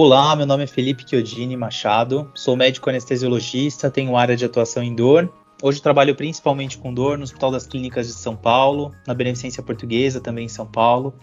Olá, 0.00 0.36
meu 0.36 0.46
nome 0.46 0.62
é 0.62 0.66
Felipe 0.68 1.02
Chiodini 1.04 1.56
Machado, 1.56 2.30
sou 2.32 2.54
médico 2.54 2.88
anestesiologista, 2.88 3.90
tenho 3.90 4.16
área 4.16 4.36
de 4.36 4.44
atuação 4.44 4.80
em 4.80 4.94
dor. 4.94 5.28
Hoje 5.60 5.82
trabalho 5.82 6.14
principalmente 6.14 6.78
com 6.78 6.94
dor 6.94 7.18
no 7.18 7.24
Hospital 7.24 7.50
das 7.50 7.66
Clínicas 7.66 8.06
de 8.06 8.12
São 8.12 8.36
Paulo, 8.36 8.94
na 9.04 9.12
Beneficência 9.12 9.60
Portuguesa, 9.60 10.20
também 10.20 10.44
em 10.44 10.48
São 10.48 10.64
Paulo, 10.64 11.14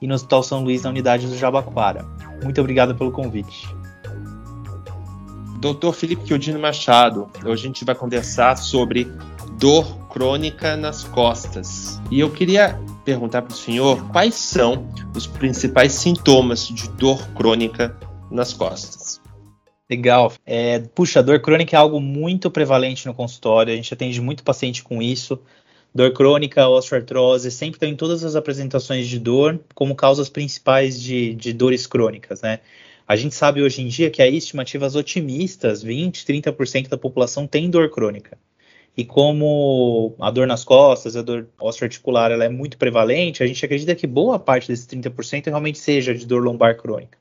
e 0.00 0.06
no 0.06 0.14
Hospital 0.14 0.42
São 0.42 0.64
Luís, 0.64 0.82
na 0.82 0.88
unidade 0.88 1.26
do 1.26 1.36
Jabaquara. 1.36 2.06
Muito 2.42 2.58
obrigado 2.58 2.94
pelo 2.94 3.12
convite. 3.12 3.68
Dr. 5.60 5.92
Felipe 5.92 6.26
Chiodini 6.26 6.58
Machado, 6.58 7.28
hoje 7.44 7.64
a 7.64 7.66
gente 7.66 7.84
vai 7.84 7.94
conversar 7.94 8.56
sobre 8.56 9.12
dor 9.58 10.08
crônica 10.08 10.74
nas 10.74 11.04
costas. 11.04 12.00
E 12.10 12.20
eu 12.20 12.30
queria 12.30 12.80
perguntar 13.04 13.42
para 13.42 13.52
o 13.52 13.56
senhor 13.58 14.02
quais 14.08 14.36
são 14.36 14.88
os 15.14 15.26
principais 15.26 15.92
sintomas 15.92 16.66
de 16.66 16.88
dor 16.92 17.28
crônica 17.34 17.94
nas 18.32 18.52
costas. 18.52 19.20
Legal. 19.88 20.32
É, 20.46 20.78
puxa, 20.78 21.22
dor 21.22 21.40
crônica 21.40 21.76
é 21.76 21.78
algo 21.78 22.00
muito 22.00 22.50
prevalente 22.50 23.06
no 23.06 23.14
consultório. 23.14 23.72
A 23.72 23.76
gente 23.76 23.92
atende 23.92 24.20
muito 24.20 24.42
paciente 24.42 24.82
com 24.82 25.02
isso. 25.02 25.38
Dor 25.94 26.12
crônica, 26.14 26.66
osteoartrose, 26.66 27.50
sempre 27.50 27.78
tem 27.78 27.92
em 27.92 27.96
todas 27.96 28.24
as 28.24 28.34
apresentações 28.34 29.06
de 29.06 29.18
dor 29.18 29.60
como 29.74 29.94
causas 29.94 30.30
principais 30.30 30.98
de, 31.00 31.34
de 31.34 31.52
dores 31.52 31.86
crônicas, 31.86 32.40
né? 32.40 32.60
A 33.06 33.14
gente 33.14 33.34
sabe 33.34 33.60
hoje 33.60 33.82
em 33.82 33.88
dia 33.88 34.10
que 34.10 34.22
há 34.22 34.26
estimativas 34.26 34.96
otimistas, 34.96 35.82
20, 35.82 36.24
30% 36.24 36.88
da 36.88 36.96
população 36.96 37.46
tem 37.46 37.68
dor 37.68 37.90
crônica. 37.90 38.38
E 38.96 39.04
como 39.04 40.14
a 40.18 40.30
dor 40.30 40.46
nas 40.46 40.64
costas, 40.64 41.16
a 41.16 41.20
dor 41.20 41.46
osteoarticular, 41.60 42.30
ela 42.30 42.44
é 42.44 42.48
muito 42.48 42.78
prevalente, 42.78 43.42
a 43.42 43.46
gente 43.46 43.62
acredita 43.62 43.94
que 43.94 44.06
boa 44.06 44.38
parte 44.38 44.68
desses 44.68 44.86
30% 44.86 45.46
realmente 45.46 45.78
seja 45.78 46.14
de 46.14 46.26
dor 46.26 46.42
lombar 46.42 46.78
crônica. 46.78 47.18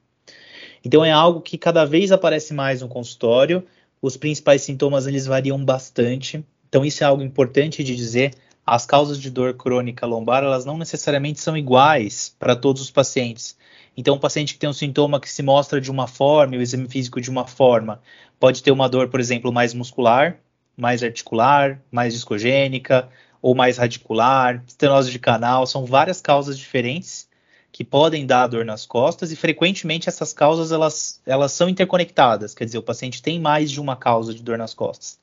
Então 0.84 1.06
é 1.06 1.12
algo 1.12 1.42
que 1.42 1.58
cada 1.58 1.86
vez 1.86 2.12
aparece 2.12 2.54
mais 2.54 2.82
no 2.82 2.88
consultório. 2.88 3.64
Os 4.02 4.18
principais 4.18 4.62
sintomas 4.64 5.08
eles 5.08 5.26
variam 5.26 5.64
bastante. 5.64 6.44
Então 6.68 6.84
isso 6.84 7.04
é 7.04 7.08
algo 7.08 7.22
importante 7.24 7.84
de 7.84 7.96
dizer. 7.96 8.34
As 8.66 8.86
causas 8.86 9.20
de 9.20 9.30
dor 9.30 9.54
crônica 9.56 10.06
lombar 10.06 10.44
elas 10.44 10.66
não 10.66 10.78
necessariamente 10.78 11.40
são 11.40 11.58
iguais 11.58 12.36
para 12.40 12.56
todos 12.56 12.82
os 12.82 12.92
pacientes. 12.92 13.58
Então, 13.96 14.16
um 14.16 14.20
paciente 14.20 14.54
que 14.54 14.60
tem 14.60 14.70
um 14.70 14.74
sintoma 14.74 15.20
que 15.20 15.30
se 15.30 15.44
mostra 15.44 15.82
de 15.82 15.92
uma 15.92 16.08
forma, 16.08 16.56
o 16.56 16.62
exame 16.62 16.88
físico 16.88 17.20
de 17.20 17.30
uma 17.30 17.46
forma, 17.46 18.02
pode 18.40 18.64
ter 18.64 18.72
uma 18.72 18.88
dor, 18.88 19.10
por 19.10 19.20
exemplo, 19.20 19.52
mais 19.52 19.74
muscular, 19.74 20.38
mais 20.78 21.04
articular, 21.04 21.82
mais 21.92 22.14
discogênica 22.14 23.10
ou 23.42 23.54
mais 23.54 23.78
radicular, 23.78 24.64
estenose 24.66 25.12
de 25.12 25.20
canal, 25.20 25.66
são 25.66 25.86
várias 25.86 26.22
causas 26.22 26.58
diferentes 26.58 27.28
que 27.72 27.84
podem 27.84 28.26
dar 28.26 28.48
dor 28.48 28.66
nas 28.66 28.86
costas 28.86 29.32
e 29.32 29.36
frequentemente 29.36 30.10
essas 30.10 30.34
causas 30.34 30.72
elas, 30.72 31.22
elas 31.26 31.54
são 31.54 31.70
interconectadas, 31.70 32.54
quer 32.54 32.66
dizer, 32.66 32.78
o 32.78 32.84
paciente 32.84 33.22
tem 33.22 33.40
mais 33.40 33.72
de 33.72 33.80
uma 33.80 33.96
causa 33.96 34.34
de 34.34 34.44
dor 34.44 34.58
nas 34.58 34.74
costas. 34.74 35.20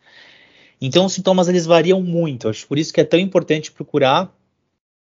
Então 0.80 1.04
os 1.04 1.12
sintomas 1.12 1.48
eles 1.48 1.66
variam 1.66 2.00
muito, 2.00 2.48
acho 2.48 2.66
por 2.66 2.78
isso 2.78 2.92
que 2.92 3.00
é 3.00 3.04
tão 3.04 3.18
importante 3.18 3.70
procurar 3.70 4.32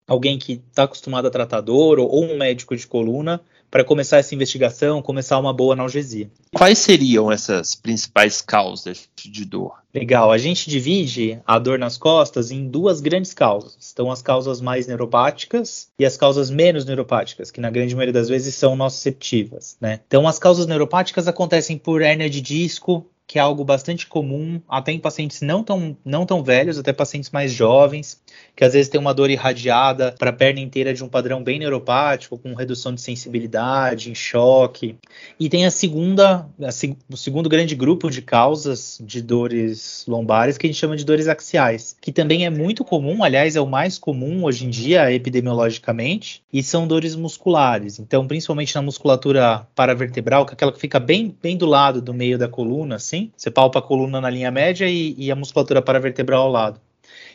alguém 0.06 0.38
que 0.38 0.62
está 0.70 0.84
acostumado 0.84 1.26
a 1.26 1.30
tratar 1.30 1.60
dor 1.60 1.98
ou, 1.98 2.08
ou 2.08 2.24
um 2.24 2.36
médico 2.36 2.76
de 2.76 2.86
coluna 2.86 3.40
para 3.72 3.84
começar 3.84 4.18
essa 4.18 4.34
investigação, 4.34 5.00
começar 5.00 5.38
uma 5.38 5.52
boa 5.52 5.72
analgesia. 5.72 6.30
Quais 6.54 6.78
seriam 6.78 7.32
essas 7.32 7.74
principais 7.74 8.42
causas 8.42 9.08
de 9.16 9.46
dor? 9.46 9.82
Legal, 9.94 10.30
a 10.30 10.36
gente 10.36 10.68
divide 10.68 11.40
a 11.46 11.58
dor 11.58 11.78
nas 11.78 11.96
costas 11.96 12.50
em 12.50 12.68
duas 12.68 13.00
grandes 13.00 13.32
causas. 13.32 13.90
Então, 13.90 14.10
as 14.10 14.20
causas 14.20 14.60
mais 14.60 14.86
neuropáticas 14.86 15.88
e 15.98 16.04
as 16.04 16.18
causas 16.18 16.50
menos 16.50 16.84
neuropáticas, 16.84 17.50
que 17.50 17.62
na 17.62 17.70
grande 17.70 17.94
maioria 17.94 18.12
das 18.12 18.28
vezes 18.28 18.54
são 18.54 18.76
nociceptivas, 18.76 19.78
né? 19.80 20.00
Então, 20.06 20.28
as 20.28 20.38
causas 20.38 20.66
neuropáticas 20.66 21.26
acontecem 21.26 21.78
por 21.78 22.02
hérnia 22.02 22.28
de 22.28 22.42
disco, 22.42 23.06
que 23.26 23.38
é 23.38 23.42
algo 23.42 23.64
bastante 23.64 24.06
comum, 24.06 24.60
até 24.68 24.92
em 24.92 24.98
pacientes 24.98 25.40
não 25.40 25.64
tão, 25.64 25.96
não 26.04 26.26
tão 26.26 26.42
velhos, 26.44 26.78
até 26.78 26.92
pacientes 26.92 27.30
mais 27.30 27.50
jovens, 27.50 28.20
que 28.54 28.62
às 28.64 28.74
vezes 28.74 28.90
tem 28.90 29.00
uma 29.00 29.14
dor 29.14 29.30
irradiada 29.30 30.14
para 30.18 30.30
a 30.30 30.32
perna 30.32 30.60
inteira 30.60 30.92
de 30.92 31.02
um 31.02 31.08
padrão 31.08 31.42
bem 31.42 31.58
neuropático, 31.58 32.36
com 32.36 32.54
redução 32.54 32.94
de 32.94 33.00
sensibilidade, 33.00 34.10
em 34.10 34.14
choque. 34.14 34.96
E 35.40 35.48
tem 35.48 35.64
a 35.64 35.70
segunda, 35.70 36.46
a, 36.60 36.68
o 37.10 37.16
segundo 37.16 37.48
grande 37.48 37.74
grupo 37.74 38.10
de 38.10 38.20
causas 38.20 38.98
de 39.02 39.22
dores 39.22 40.04
lombares, 40.06 40.58
que 40.58 40.66
a 40.66 40.68
gente 40.70 40.78
chama 40.78 40.96
de 40.96 41.04
dores 41.04 41.26
axiais, 41.26 41.96
que 42.00 42.12
também 42.12 42.44
é 42.44 42.50
muito 42.50 42.84
comum, 42.84 43.24
aliás, 43.24 43.56
é 43.56 43.60
o 43.60 43.66
mais 43.66 43.98
comum 43.98 44.44
hoje 44.44 44.66
em 44.66 44.70
dia, 44.70 45.10
epidemiologicamente, 45.10 46.42
e 46.52 46.62
são 46.62 46.86
dores 46.86 47.16
musculares. 47.16 47.98
Então, 47.98 48.26
principalmente 48.26 48.74
na 48.74 48.82
musculatura 48.82 49.66
paravertebral, 49.74 50.44
que 50.44 50.52
é 50.52 50.54
aquela 50.54 50.72
que 50.72 50.80
fica 50.80 51.00
bem, 51.00 51.34
bem 51.42 51.56
do 51.56 51.66
lado 51.66 52.02
do 52.02 52.12
meio 52.12 52.36
da 52.36 52.48
coluna, 52.48 52.96
assim, 52.96 53.21
você 53.36 53.50
palpa 53.50 53.78
a 53.78 53.82
coluna 53.82 54.20
na 54.20 54.30
linha 54.30 54.50
média 54.50 54.88
e, 54.88 55.14
e 55.18 55.30
a 55.30 55.36
musculatura 55.36 55.82
paravertebral 55.82 56.42
ao 56.44 56.50
lado 56.50 56.80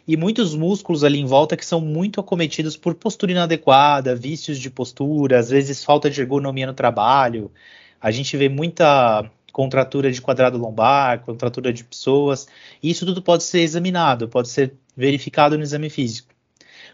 e 0.08 0.16
muitos 0.16 0.56
músculos 0.56 1.04
ali 1.04 1.20
em 1.20 1.26
volta 1.26 1.58
que 1.58 1.66
são 1.66 1.82
muito 1.82 2.20
acometidos 2.20 2.78
por 2.78 2.96
postura 2.96 3.34
inadequada, 3.34 4.16
vícios 4.16 4.58
de 4.58 4.70
postura, 4.70 5.38
às 5.40 5.50
vezes 5.50 5.84
falta 5.84 6.10
de 6.10 6.22
ergonomia 6.22 6.66
no 6.66 6.74
trabalho. 6.74 7.52
A 8.00 8.10
gente 8.10 8.38
vê 8.38 8.48
muita 8.48 9.30
contratura 9.52 10.12
de 10.12 10.22
quadrado 10.22 10.58
lombar, 10.58 11.20
contratura 11.22 11.74
de 11.74 11.84
pessoas. 11.84 12.48
Isso 12.82 13.06
tudo 13.06 13.22
pode 13.22 13.44
ser 13.44 13.60
examinado, 13.60 14.30
pode 14.30 14.48
ser 14.48 14.74
verificado 14.96 15.58
no 15.58 15.64
exame 15.64 15.90
físico. 15.90 16.37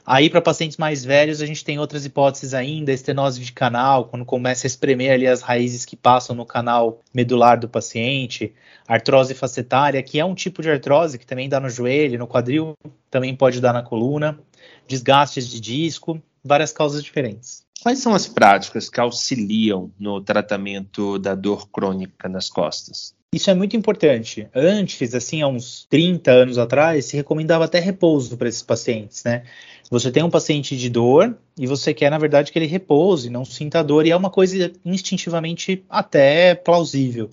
Aí, 0.05 0.29
para 0.29 0.41
pacientes 0.41 0.77
mais 0.77 1.05
velhos, 1.05 1.41
a 1.41 1.45
gente 1.45 1.63
tem 1.63 1.79
outras 1.79 2.05
hipóteses 2.05 2.53
ainda, 2.53 2.91
estenose 2.91 3.39
de 3.39 3.53
canal, 3.53 4.05
quando 4.05 4.25
começa 4.25 4.65
a 4.65 4.67
espremer 4.67 5.13
ali 5.13 5.25
as 5.25 5.41
raízes 5.41 5.85
que 5.85 5.95
passam 5.95 6.35
no 6.35 6.45
canal 6.45 7.01
medular 7.13 7.57
do 7.57 7.69
paciente, 7.69 8.53
artrose 8.85 9.33
facetária, 9.33 10.03
que 10.03 10.19
é 10.19 10.25
um 10.25 10.35
tipo 10.35 10.61
de 10.61 10.69
artrose 10.69 11.17
que 11.17 11.25
também 11.25 11.47
dá 11.47 11.57
no 11.57 11.69
joelho, 11.69 12.19
no 12.19 12.27
quadril, 12.27 12.73
também 13.09 13.33
pode 13.33 13.61
dar 13.61 13.71
na 13.71 13.81
coluna, 13.81 14.37
desgastes 14.85 15.47
de 15.47 15.61
disco, 15.61 16.21
várias 16.43 16.73
causas 16.73 17.01
diferentes. 17.01 17.63
Quais 17.81 17.99
são 17.99 18.13
as 18.13 18.27
práticas 18.27 18.89
que 18.89 18.99
auxiliam 18.99 19.89
no 19.97 20.21
tratamento 20.21 21.17
da 21.17 21.33
dor 21.33 21.69
crônica 21.69 22.27
nas 22.27 22.49
costas? 22.49 23.15
Isso 23.33 23.49
é 23.49 23.53
muito 23.55 23.75
importante. 23.75 24.47
Antes, 24.53 25.15
assim, 25.15 25.41
há 25.41 25.47
uns 25.47 25.87
30 25.89 26.31
anos 26.31 26.59
atrás, 26.59 27.05
se 27.05 27.17
recomendava 27.17 27.65
até 27.65 27.79
repouso 27.79 28.37
para 28.37 28.47
esses 28.47 28.61
pacientes, 28.61 29.23
né? 29.23 29.41
Você 29.89 30.11
tem 30.11 30.21
um 30.21 30.29
paciente 30.29 30.77
de 30.77 30.87
dor 30.87 31.35
e 31.57 31.65
você 31.65 31.95
quer, 31.95 32.11
na 32.11 32.19
verdade, 32.19 32.51
que 32.51 32.59
ele 32.59 32.67
repouse, 32.67 33.31
não 33.31 33.43
sinta 33.43 33.83
dor, 33.83 34.05
e 34.05 34.11
é 34.11 34.15
uma 34.15 34.29
coisa 34.29 34.71
instintivamente 34.85 35.83
até 35.89 36.53
plausível. 36.53 37.27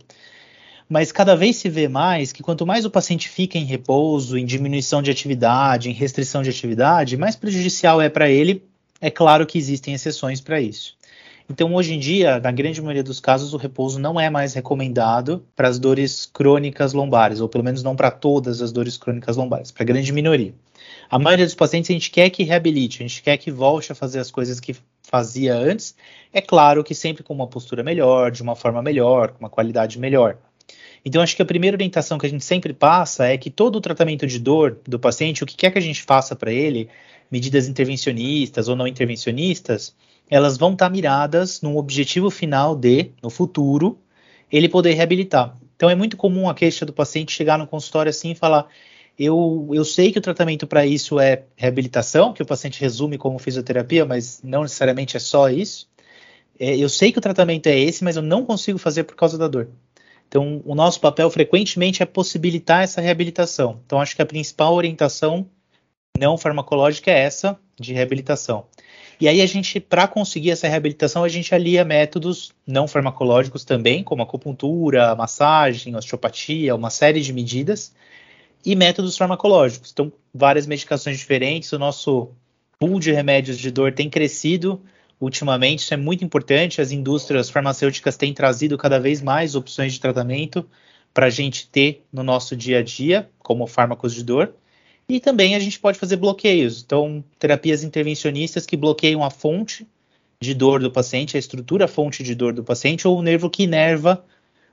Mas 0.88 1.12
cada 1.12 1.36
vez 1.36 1.56
se 1.56 1.68
vê 1.68 1.86
mais 1.86 2.32
que 2.32 2.42
quanto 2.42 2.66
mais 2.66 2.86
o 2.86 2.90
paciente 2.90 3.28
fica 3.28 3.58
em 3.58 3.64
repouso, 3.64 4.38
em 4.38 4.46
diminuição 4.46 5.02
de 5.02 5.10
atividade, 5.10 5.90
em 5.90 5.92
restrição 5.92 6.42
de 6.42 6.48
atividade, 6.48 7.18
mais 7.18 7.36
prejudicial 7.36 8.00
é 8.00 8.08
para 8.08 8.30
ele. 8.30 8.64
É 9.02 9.10
claro 9.10 9.46
que 9.46 9.58
existem 9.58 9.92
exceções 9.92 10.40
para 10.40 10.60
isso. 10.62 10.96
Então, 11.50 11.74
hoje 11.74 11.94
em 11.94 11.98
dia, 11.98 12.38
na 12.38 12.52
grande 12.52 12.80
maioria 12.80 13.02
dos 13.02 13.18
casos, 13.18 13.52
o 13.52 13.56
repouso 13.56 13.98
não 13.98 14.20
é 14.20 14.30
mais 14.30 14.54
recomendado 14.54 15.44
para 15.56 15.66
as 15.66 15.80
dores 15.80 16.24
crônicas 16.32 16.92
lombares, 16.92 17.40
ou 17.40 17.48
pelo 17.48 17.64
menos 17.64 17.82
não 17.82 17.96
para 17.96 18.08
todas 18.08 18.62
as 18.62 18.70
dores 18.70 18.96
crônicas 18.96 19.36
lombares, 19.36 19.72
para 19.72 19.82
a 19.82 19.86
grande 19.86 20.12
minoria. 20.12 20.54
A 21.10 21.18
maioria 21.18 21.44
dos 21.44 21.56
pacientes 21.56 21.90
a 21.90 21.92
gente 21.92 22.12
quer 22.12 22.30
que 22.30 22.44
reabilite, 22.44 23.02
a 23.02 23.08
gente 23.08 23.20
quer 23.20 23.36
que 23.36 23.50
volte 23.50 23.90
a 23.90 23.96
fazer 23.96 24.20
as 24.20 24.30
coisas 24.30 24.60
que 24.60 24.76
fazia 25.02 25.52
antes. 25.56 25.96
É 26.32 26.40
claro 26.40 26.84
que 26.84 26.94
sempre 26.94 27.24
com 27.24 27.34
uma 27.34 27.48
postura 27.48 27.82
melhor, 27.82 28.30
de 28.30 28.44
uma 28.44 28.54
forma 28.54 28.80
melhor, 28.80 29.32
com 29.32 29.40
uma 29.40 29.50
qualidade 29.50 29.98
melhor. 29.98 30.38
Então, 31.04 31.20
acho 31.20 31.34
que 31.34 31.42
a 31.42 31.46
primeira 31.46 31.74
orientação 31.74 32.16
que 32.16 32.26
a 32.26 32.30
gente 32.30 32.44
sempre 32.44 32.72
passa 32.72 33.26
é 33.26 33.36
que 33.36 33.50
todo 33.50 33.74
o 33.74 33.80
tratamento 33.80 34.24
de 34.24 34.38
dor 34.38 34.78
do 34.86 35.00
paciente, 35.00 35.42
o 35.42 35.46
que 35.46 35.56
quer 35.56 35.72
que 35.72 35.78
a 35.78 35.82
gente 35.82 36.00
faça 36.04 36.36
para 36.36 36.52
ele, 36.52 36.88
medidas 37.28 37.66
intervencionistas 37.66 38.68
ou 38.68 38.76
não 38.76 38.86
intervencionistas, 38.86 39.96
elas 40.30 40.56
vão 40.56 40.72
estar 40.72 40.86
tá 40.86 40.90
miradas 40.90 41.60
no 41.60 41.76
objetivo 41.76 42.30
final 42.30 42.76
de, 42.76 43.10
no 43.22 43.28
futuro, 43.28 43.98
ele 44.50 44.68
poder 44.68 44.94
reabilitar. 44.94 45.56
Então 45.76 45.90
é 45.90 45.94
muito 45.94 46.16
comum 46.16 46.48
a 46.48 46.54
queixa 46.54 46.86
do 46.86 46.92
paciente 46.92 47.32
chegar 47.32 47.58
no 47.58 47.66
consultório 47.66 48.10
assim 48.10 48.30
e 48.30 48.34
falar: 48.34 48.68
eu, 49.18 49.68
eu 49.72 49.84
sei 49.84 50.12
que 50.12 50.18
o 50.18 50.22
tratamento 50.22 50.66
para 50.66 50.86
isso 50.86 51.18
é 51.18 51.44
reabilitação, 51.56 52.32
que 52.32 52.42
o 52.42 52.46
paciente 52.46 52.80
resume 52.80 53.18
como 53.18 53.38
fisioterapia, 53.38 54.04
mas 54.06 54.40
não 54.42 54.62
necessariamente 54.62 55.16
é 55.16 55.20
só 55.20 55.48
isso. 55.48 55.88
É, 56.58 56.76
eu 56.76 56.88
sei 56.88 57.10
que 57.10 57.18
o 57.18 57.22
tratamento 57.22 57.66
é 57.66 57.78
esse, 57.78 58.04
mas 58.04 58.16
eu 58.16 58.22
não 58.22 58.44
consigo 58.44 58.78
fazer 58.78 59.04
por 59.04 59.16
causa 59.16 59.38
da 59.38 59.48
dor. 59.48 59.68
Então, 60.28 60.62
o 60.64 60.74
nosso 60.74 61.00
papel 61.00 61.28
frequentemente 61.30 62.02
é 62.02 62.06
possibilitar 62.06 62.82
essa 62.82 63.00
reabilitação. 63.00 63.80
Então, 63.84 64.00
acho 64.00 64.14
que 64.14 64.22
a 64.22 64.26
principal 64.26 64.74
orientação 64.74 65.46
não 66.18 66.38
farmacológica 66.38 67.10
é 67.10 67.18
essa 67.18 67.58
de 67.78 67.92
reabilitação. 67.92 68.66
E 69.20 69.28
aí 69.28 69.42
a 69.42 69.46
gente, 69.46 69.78
para 69.78 70.08
conseguir 70.08 70.50
essa 70.50 70.66
reabilitação, 70.66 71.22
a 71.22 71.28
gente 71.28 71.54
alia 71.54 71.84
métodos 71.84 72.52
não 72.66 72.88
farmacológicos 72.88 73.64
também, 73.64 74.02
como 74.02 74.22
acupuntura, 74.22 75.14
massagem, 75.14 75.94
osteopatia, 75.94 76.74
uma 76.74 76.88
série 76.88 77.20
de 77.20 77.32
medidas, 77.32 77.94
e 78.64 78.74
métodos 78.74 79.16
farmacológicos. 79.16 79.90
Então, 79.92 80.10
várias 80.32 80.66
medicações 80.66 81.18
diferentes. 81.18 81.70
O 81.72 81.78
nosso 81.78 82.30
pool 82.78 82.98
de 82.98 83.12
remédios 83.12 83.58
de 83.58 83.70
dor 83.70 83.92
tem 83.92 84.08
crescido 84.08 84.80
ultimamente, 85.20 85.80
isso 85.80 85.92
é 85.92 85.98
muito 85.98 86.24
importante. 86.24 86.80
As 86.80 86.90
indústrias 86.90 87.50
farmacêuticas 87.50 88.16
têm 88.16 88.32
trazido 88.32 88.78
cada 88.78 88.98
vez 88.98 89.20
mais 89.20 89.54
opções 89.54 89.92
de 89.92 90.00
tratamento 90.00 90.66
para 91.12 91.26
a 91.26 91.30
gente 91.30 91.68
ter 91.68 92.04
no 92.10 92.22
nosso 92.22 92.56
dia 92.56 92.78
a 92.78 92.82
dia, 92.82 93.28
como 93.40 93.66
fármacos 93.66 94.14
de 94.14 94.24
dor. 94.24 94.54
E 95.10 95.18
também 95.18 95.56
a 95.56 95.58
gente 95.58 95.80
pode 95.80 95.98
fazer 95.98 96.14
bloqueios. 96.14 96.84
Então, 96.86 97.24
terapias 97.36 97.82
intervencionistas 97.82 98.64
que 98.64 98.76
bloqueiam 98.76 99.24
a 99.24 99.30
fonte 99.30 99.84
de 100.40 100.54
dor 100.54 100.80
do 100.80 100.90
paciente, 100.90 101.36
a 101.36 101.40
estrutura, 101.40 101.86
a 101.86 101.88
fonte 101.88 102.22
de 102.22 102.32
dor 102.32 102.52
do 102.52 102.62
paciente, 102.62 103.08
ou 103.08 103.18
o 103.18 103.22
nervo 103.22 103.50
que 103.50 103.64
inerva 103.64 104.24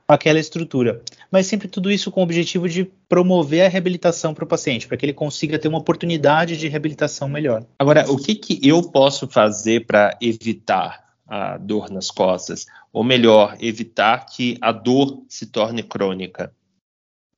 aquela 0.06 0.38
estrutura. 0.38 1.02
Mas 1.28 1.46
sempre 1.46 1.66
tudo 1.66 1.90
isso 1.90 2.12
com 2.12 2.20
o 2.20 2.22
objetivo 2.22 2.68
de 2.68 2.88
promover 3.08 3.66
a 3.66 3.68
reabilitação 3.68 4.32
para 4.32 4.44
o 4.44 4.46
paciente, 4.46 4.86
para 4.86 4.96
que 4.96 5.04
ele 5.04 5.12
consiga 5.12 5.58
ter 5.58 5.66
uma 5.66 5.78
oportunidade 5.78 6.56
de 6.56 6.68
reabilitação 6.68 7.28
melhor. 7.28 7.64
Agora, 7.76 8.08
o 8.08 8.16
que, 8.16 8.36
que 8.36 8.60
eu 8.62 8.80
posso 8.80 9.26
fazer 9.26 9.86
para 9.86 10.16
evitar 10.22 11.04
a 11.26 11.58
dor 11.58 11.90
nas 11.90 12.12
costas? 12.12 12.64
Ou 12.92 13.02
melhor, 13.02 13.56
evitar 13.60 14.24
que 14.24 14.56
a 14.60 14.70
dor 14.70 15.24
se 15.28 15.46
torne 15.46 15.82
crônica? 15.82 16.52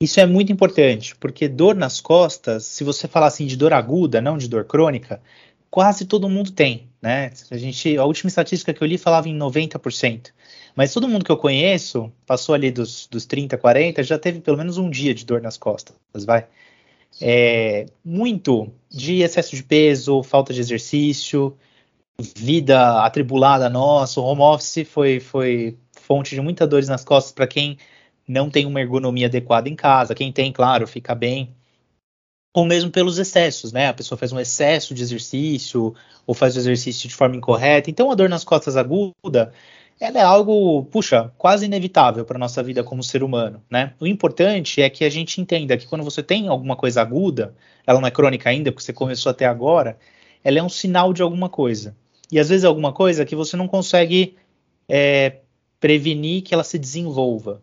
Isso 0.02 0.18
é 0.18 0.24
muito 0.24 0.50
importante, 0.50 1.14
porque 1.16 1.46
dor 1.46 1.74
nas 1.74 2.00
costas, 2.00 2.64
se 2.64 2.82
você 2.82 3.06
falar 3.06 3.26
assim 3.26 3.46
de 3.46 3.54
dor 3.54 3.74
aguda, 3.74 4.18
não 4.18 4.38
de 4.38 4.48
dor 4.48 4.64
crônica, 4.64 5.20
quase 5.70 6.06
todo 6.06 6.26
mundo 6.26 6.52
tem, 6.52 6.88
né? 7.02 7.30
A 7.50 7.56
gente, 7.58 7.98
a 7.98 8.04
última 8.06 8.28
estatística 8.28 8.72
que 8.72 8.82
eu 8.82 8.86
li 8.88 8.96
falava 8.96 9.28
em 9.28 9.36
90%. 9.36 10.32
Mas 10.74 10.94
todo 10.94 11.06
mundo 11.06 11.22
que 11.22 11.30
eu 11.30 11.36
conheço, 11.36 12.10
passou 12.24 12.54
ali 12.54 12.70
dos, 12.70 13.06
dos 13.08 13.26
30, 13.26 13.58
40, 13.58 14.02
já 14.02 14.18
teve 14.18 14.40
pelo 14.40 14.56
menos 14.56 14.78
um 14.78 14.88
dia 14.88 15.14
de 15.14 15.26
dor 15.26 15.42
nas 15.42 15.58
costas, 15.58 15.94
vai. 16.24 16.46
É, 17.20 17.84
muito 18.02 18.72
de 18.88 19.20
excesso 19.20 19.54
de 19.54 19.62
peso, 19.62 20.22
falta 20.22 20.54
de 20.54 20.60
exercício, 20.60 21.54
vida 22.36 23.04
atribulada 23.04 23.68
nossa, 23.68 24.20
o 24.20 24.24
home 24.24 24.42
office 24.42 24.88
foi, 24.88 25.20
foi 25.20 25.76
fonte 25.92 26.34
de 26.34 26.40
muitas 26.40 26.68
dores 26.68 26.88
nas 26.88 27.04
costas 27.04 27.32
para 27.32 27.46
quem 27.46 27.76
não 28.30 28.50
tem 28.50 28.66
uma 28.66 28.80
ergonomia 28.80 29.26
adequada 29.26 29.68
em 29.68 29.76
casa, 29.76 30.14
quem 30.14 30.32
tem, 30.32 30.52
claro, 30.52 30.86
fica 30.86 31.14
bem, 31.14 31.54
ou 32.54 32.64
mesmo 32.64 32.90
pelos 32.90 33.18
excessos, 33.18 33.72
né? 33.72 33.88
A 33.88 33.94
pessoa 33.94 34.18
faz 34.18 34.32
um 34.32 34.40
excesso 34.40 34.94
de 34.94 35.02
exercício 35.02 35.94
ou 36.26 36.34
faz 36.34 36.56
o 36.56 36.58
exercício 36.58 37.08
de 37.08 37.14
forma 37.14 37.36
incorreta. 37.36 37.90
Então, 37.90 38.10
a 38.10 38.14
dor 38.14 38.28
nas 38.28 38.44
costas 38.44 38.76
aguda 38.76 39.52
ela 40.00 40.18
é 40.18 40.22
algo, 40.22 40.84
puxa, 40.86 41.30
quase 41.36 41.66
inevitável 41.66 42.24
para 42.24 42.38
nossa 42.38 42.62
vida 42.62 42.82
como 42.82 43.02
ser 43.02 43.22
humano, 43.22 43.62
né? 43.70 43.92
O 44.00 44.06
importante 44.06 44.80
é 44.80 44.88
que 44.88 45.04
a 45.04 45.10
gente 45.10 45.40
entenda 45.42 45.76
que 45.76 45.86
quando 45.86 46.02
você 46.02 46.22
tem 46.22 46.48
alguma 46.48 46.74
coisa 46.74 47.02
aguda, 47.02 47.54
ela 47.86 48.00
não 48.00 48.08
é 48.08 48.10
crônica 48.10 48.48
ainda, 48.48 48.72
porque 48.72 48.82
você 48.82 48.94
começou 48.94 49.28
até 49.28 49.44
agora, 49.44 49.98
ela 50.42 50.58
é 50.58 50.62
um 50.62 50.70
sinal 50.70 51.12
de 51.12 51.20
alguma 51.20 51.50
coisa. 51.50 51.94
E 52.32 52.38
às 52.38 52.48
vezes 52.48 52.64
é 52.64 52.66
alguma 52.66 52.94
coisa 52.94 53.26
que 53.26 53.36
você 53.36 53.58
não 53.58 53.68
consegue 53.68 54.36
é, 54.88 55.40
prevenir 55.78 56.42
que 56.42 56.54
ela 56.54 56.64
se 56.64 56.78
desenvolva. 56.78 57.60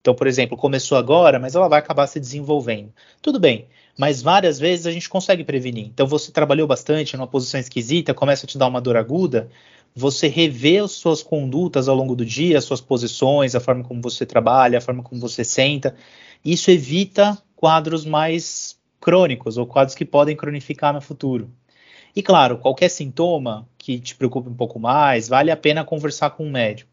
Então, 0.00 0.14
por 0.14 0.26
exemplo, 0.26 0.56
começou 0.56 0.96
agora, 0.96 1.38
mas 1.38 1.54
ela 1.54 1.68
vai 1.68 1.78
acabar 1.78 2.06
se 2.06 2.18
desenvolvendo. 2.18 2.92
Tudo 3.20 3.38
bem, 3.38 3.68
mas 3.98 4.22
várias 4.22 4.58
vezes 4.58 4.86
a 4.86 4.90
gente 4.90 5.08
consegue 5.08 5.44
prevenir. 5.44 5.86
Então, 5.86 6.06
você 6.06 6.32
trabalhou 6.32 6.66
bastante 6.66 7.16
numa 7.16 7.26
posição 7.26 7.60
esquisita, 7.60 8.14
começa 8.14 8.46
a 8.46 8.48
te 8.48 8.56
dar 8.56 8.66
uma 8.68 8.80
dor 8.80 8.96
aguda, 8.96 9.50
você 9.94 10.26
rever 10.28 10.84
as 10.84 10.92
suas 10.92 11.22
condutas 11.22 11.88
ao 11.88 11.96
longo 11.96 12.16
do 12.16 12.24
dia, 12.24 12.56
as 12.58 12.64
suas 12.64 12.80
posições, 12.80 13.54
a 13.54 13.60
forma 13.60 13.84
como 13.84 14.00
você 14.00 14.24
trabalha, 14.24 14.78
a 14.78 14.80
forma 14.80 15.02
como 15.02 15.20
você 15.20 15.44
senta. 15.44 15.94
Isso 16.44 16.70
evita 16.70 17.36
quadros 17.54 18.06
mais 18.06 18.78
crônicos 19.00 19.58
ou 19.58 19.66
quadros 19.66 19.94
que 19.94 20.04
podem 20.04 20.36
cronificar 20.36 20.94
no 20.94 21.00
futuro. 21.00 21.50
E 22.14 22.22
claro, 22.22 22.58
qualquer 22.58 22.88
sintoma 22.88 23.68
que 23.78 23.98
te 24.00 24.14
preocupe 24.16 24.48
um 24.48 24.54
pouco 24.54 24.78
mais, 24.78 25.28
vale 25.28 25.50
a 25.50 25.56
pena 25.56 25.84
conversar 25.84 26.30
com 26.30 26.46
um 26.46 26.50
médico. 26.50 26.89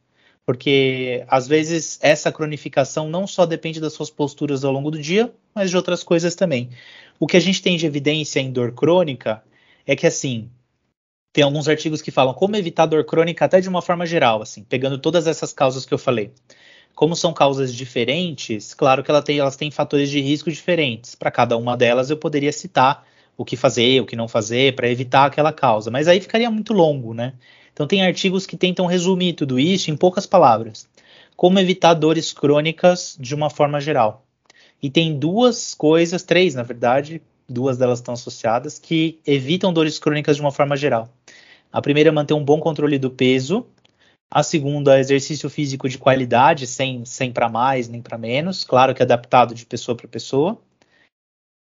Porque 0.47 1.25
às 1.27 1.45
vezes 1.45 1.99
essa 2.01 2.31
cronificação 2.31 3.09
não 3.09 3.27
só 3.27 3.45
depende 3.45 3.81
das 3.81 3.91
suas 3.91 4.09
posturas 4.09 4.63
ao 4.63 4.71
longo 4.71 4.89
do 4.89 4.97
dia, 4.97 5.29
mas 5.53 5.69
de 5.69 5.75
outras 5.75 6.03
coisas 6.03 6.35
também. 6.35 6.69
O 7.19 7.27
que 7.27 7.35
a 7.35 7.39
gente 7.41 7.61
tem 7.61 7.75
de 7.75 7.85
evidência 7.85 8.39
em 8.39 8.49
dor 8.49 8.71
crônica 8.71 9.43
é 9.85 9.93
que 9.93 10.07
assim, 10.07 10.49
tem 11.33 11.43
alguns 11.43 11.67
artigos 11.67 12.01
que 12.01 12.11
falam 12.11 12.33
como 12.33 12.55
evitar 12.55 12.85
dor 12.85 13.03
crônica 13.03 13.43
até 13.43 13.59
de 13.59 13.67
uma 13.67 13.81
forma 13.81 14.05
geral, 14.05 14.41
assim, 14.41 14.63
pegando 14.63 14.97
todas 14.97 15.27
essas 15.27 15.51
causas 15.51 15.85
que 15.85 15.93
eu 15.93 15.97
falei. 15.97 16.31
Como 16.95 17.13
são 17.13 17.33
causas 17.33 17.75
diferentes, 17.75 18.73
claro 18.73 19.03
que 19.03 19.11
ela 19.11 19.21
tem, 19.21 19.39
elas 19.39 19.57
têm 19.57 19.69
fatores 19.69 20.09
de 20.09 20.21
risco 20.21 20.49
diferentes. 20.49 21.13
Para 21.13 21.29
cada 21.29 21.57
uma 21.57 21.75
delas 21.75 22.09
eu 22.09 22.15
poderia 22.15 22.53
citar 22.53 23.05
o 23.37 23.45
que 23.45 23.55
fazer, 23.55 24.01
o 24.01 24.05
que 24.05 24.15
não 24.15 24.27
fazer 24.27 24.75
para 24.75 24.89
evitar 24.89 25.25
aquela 25.25 25.53
causa, 25.53 25.91
mas 25.91 26.07
aí 26.07 26.19
ficaria 26.19 26.49
muito 26.49 26.73
longo, 26.73 27.13
né? 27.13 27.33
Então 27.71 27.85
tem 27.85 28.03
artigos 28.03 28.47
que 28.47 28.57
tentam 28.57 28.87
resumir 28.87 29.33
tudo 29.33 29.59
isso 29.59 29.91
em 29.91 29.95
poucas 29.95 30.25
palavras. 30.25 30.89
Como 31.35 31.59
evitar 31.59 31.93
dores 31.93 32.33
crônicas 32.33 33.15
de 33.19 33.35
uma 33.35 33.51
forma 33.51 33.79
geral. 33.79 34.25
E 34.81 34.89
tem 34.89 35.17
duas 35.17 35.75
coisas, 35.75 36.23
três 36.23 36.55
na 36.55 36.63
verdade, 36.63 37.21
duas 37.47 37.77
delas 37.77 37.99
estão 37.99 38.15
associadas, 38.15 38.79
que 38.79 39.19
evitam 39.25 39.71
dores 39.71 39.99
crônicas 39.99 40.35
de 40.37 40.41
uma 40.41 40.51
forma 40.51 40.75
geral. 40.75 41.07
A 41.71 41.81
primeira 41.81 42.09
é 42.09 42.11
manter 42.11 42.33
um 42.33 42.43
bom 42.43 42.59
controle 42.59 42.97
do 42.97 43.11
peso. 43.11 43.67
A 44.29 44.41
segunda, 44.41 44.99
exercício 44.99 45.49
físico 45.49 45.87
de 45.87 45.97
qualidade, 45.97 46.65
sem, 46.65 47.05
sem 47.05 47.31
para 47.31 47.47
mais 47.47 47.87
nem 47.87 48.01
para 48.01 48.17
menos, 48.17 48.63
claro 48.63 48.93
que 48.93 49.03
adaptado 49.03 49.53
de 49.53 49.65
pessoa 49.65 49.95
para 49.95 50.07
pessoa. 50.07 50.59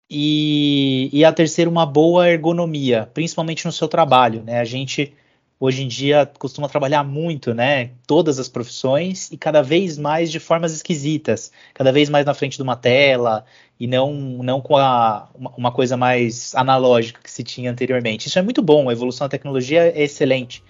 E, 0.10 1.10
e, 1.12 1.26
a 1.26 1.32
terceira, 1.34 1.70
uma 1.70 1.86
boa 1.86 2.30
ergonomia, 2.30 3.10
principalmente 3.14 3.66
no 3.66 3.72
seu 3.72 3.88
trabalho. 3.88 4.44
Né? 4.44 4.60
A 4.60 4.66
gente 4.66 5.14
hoje 5.60 5.82
em 5.82 5.88
dia 5.88 6.30
costuma 6.38 6.68
trabalhar 6.68 7.06
muito, 7.06 7.54
né? 7.54 7.92
Todas 8.06 8.38
as 8.38 8.50
profissões 8.50 9.32
e 9.32 9.38
cada 9.38 9.62
vez 9.62 9.98
mais 9.98 10.30
de 10.30 10.38
formas 10.38 10.74
esquisitas, 10.74 11.54
cada 11.74 11.90
vez 11.90 12.10
mais 12.10 12.26
na 12.26 12.34
frente 12.34 12.58
de 12.58 12.64
uma 12.64 12.76
tela 12.76 13.46
e 13.80 13.88
não, 13.88 14.14
não 14.14 14.60
com 14.60 14.76
a, 14.76 15.30
uma 15.58 15.72
coisa 15.72 15.96
mais 15.96 16.54
analógica 16.54 17.22
que 17.24 17.32
se 17.32 17.46
tinha 17.46 17.72
anteriormente. 17.72 18.28
Isso 18.28 18.38
é 18.38 18.42
muito 18.42 18.62
bom, 18.62 18.90
a 18.90 18.92
evolução 18.92 19.26
da 19.26 19.30
tecnologia 19.30 19.84
é 19.84 20.04
excelente, 20.04 20.62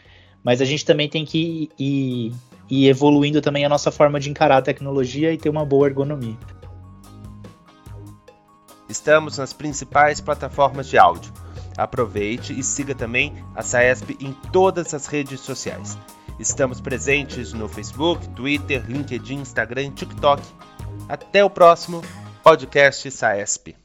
mas 0.44 0.62
a 0.62 0.66
gente 0.66 0.86
também 0.86 1.10
tem 1.10 1.26
que 1.26 1.72
ir, 1.80 2.32
ir 2.70 2.88
evoluindo 2.88 3.42
também 3.42 3.66
a 3.66 3.70
nossa 3.70 3.92
forma 3.92 4.20
de 4.20 4.30
encarar 4.30 4.58
a 4.58 4.62
tecnologia 4.62 5.34
e 5.34 5.38
ter 5.38 5.50
uma 5.50 5.66
boa 5.66 5.88
ergonomia. 5.88 6.38
Estamos 8.94 9.40
nas 9.40 9.54
principais 9.54 10.22
plataformas 10.22 10.88
de 10.88 11.00
áudio 11.00 11.34
Aproveite 11.76 12.54
e 12.54 12.62
siga 12.62 12.94
também 12.94 13.34
a 13.56 13.64
SAESP 13.64 14.16
em 14.20 14.34
todas 14.52 14.94
as 14.94 15.08
redes 15.08 15.40
sociais. 15.40 15.98
Estamos 16.40 16.80
presentes 16.80 17.54
no 17.54 17.68
Facebook, 17.68 18.30
Twitter, 18.36 18.86
LinkedIn, 18.88 19.42
Instagram 19.42 19.86
e 19.86 19.92
TikTok. 19.92 20.44
Até 21.10 21.44
o 21.44 21.50
próximo 21.50 22.04
podcast 22.44 23.10
SAESP. 23.10 23.83